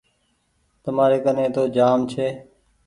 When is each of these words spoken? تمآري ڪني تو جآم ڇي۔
تمآري 0.83 1.19
ڪني 1.25 1.45
تو 1.55 1.63
جآم 1.75 1.99
ڇي۔ 2.11 2.27